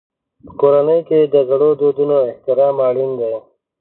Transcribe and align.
په 0.45 0.51
کورنۍ 0.59 0.99
کې 1.07 1.19
د 1.33 1.35
زړو 1.49 1.69
دودونو 1.79 2.17
احترام 2.31 2.75
اړین 2.89 3.11
دی. 3.19 3.33